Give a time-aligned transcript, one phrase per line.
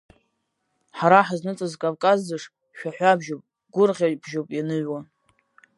[0.97, 2.43] Ҳара ҳазныҵыз Кавказ ӡыш,
[2.77, 5.01] шәаҳәабжьуп, гурӷьабжьуп ианыҩуа.